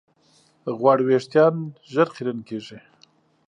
چرب 0.71 1.01
وېښتيان 1.07 1.55
ژر 1.91 2.07
خیرن 2.15 2.39
کېږي. 2.47 2.77